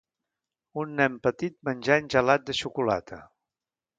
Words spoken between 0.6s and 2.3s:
Un nen petit menjant